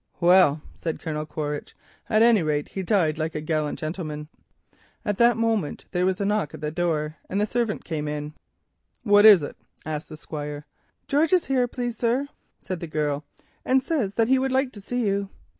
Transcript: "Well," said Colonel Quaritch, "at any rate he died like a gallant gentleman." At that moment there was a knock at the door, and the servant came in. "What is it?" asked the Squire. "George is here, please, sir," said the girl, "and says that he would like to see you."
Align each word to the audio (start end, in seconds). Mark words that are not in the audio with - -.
"Well," 0.19 0.63
said 0.73 0.99
Colonel 0.99 1.27
Quaritch, 1.27 1.75
"at 2.09 2.23
any 2.23 2.41
rate 2.41 2.69
he 2.69 2.81
died 2.81 3.19
like 3.19 3.35
a 3.35 3.39
gallant 3.39 3.77
gentleman." 3.77 4.29
At 5.05 5.19
that 5.19 5.37
moment 5.37 5.85
there 5.91 6.07
was 6.07 6.19
a 6.19 6.25
knock 6.25 6.55
at 6.55 6.61
the 6.61 6.71
door, 6.71 7.17
and 7.29 7.39
the 7.39 7.45
servant 7.45 7.85
came 7.85 8.07
in. 8.07 8.33
"What 9.03 9.27
is 9.27 9.43
it?" 9.43 9.57
asked 9.85 10.09
the 10.09 10.17
Squire. 10.17 10.65
"George 11.07 11.33
is 11.33 11.45
here, 11.45 11.67
please, 11.67 11.97
sir," 11.97 12.27
said 12.59 12.79
the 12.79 12.87
girl, 12.87 13.25
"and 13.63 13.83
says 13.83 14.15
that 14.15 14.27
he 14.27 14.39
would 14.39 14.51
like 14.51 14.71
to 14.71 14.81
see 14.81 15.05
you." 15.05 15.29